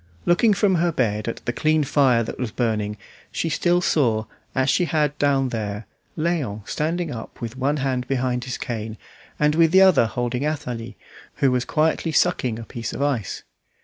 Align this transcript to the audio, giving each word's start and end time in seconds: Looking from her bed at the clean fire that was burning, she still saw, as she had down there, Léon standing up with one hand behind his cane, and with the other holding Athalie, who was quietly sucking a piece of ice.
Looking 0.25 0.55
from 0.55 0.77
her 0.81 0.91
bed 0.91 1.27
at 1.27 1.45
the 1.45 1.53
clean 1.53 1.83
fire 1.83 2.23
that 2.23 2.39
was 2.39 2.49
burning, 2.49 2.97
she 3.31 3.49
still 3.49 3.81
saw, 3.81 4.25
as 4.55 4.67
she 4.67 4.85
had 4.85 5.15
down 5.19 5.49
there, 5.49 5.85
Léon 6.17 6.67
standing 6.67 7.11
up 7.11 7.39
with 7.39 7.55
one 7.55 7.77
hand 7.77 8.07
behind 8.07 8.45
his 8.45 8.57
cane, 8.57 8.97
and 9.39 9.53
with 9.53 9.71
the 9.71 9.81
other 9.81 10.07
holding 10.07 10.43
Athalie, 10.43 10.97
who 11.35 11.51
was 11.51 11.65
quietly 11.65 12.11
sucking 12.11 12.57
a 12.57 12.63
piece 12.65 12.93
of 12.93 13.03
ice. 13.03 13.43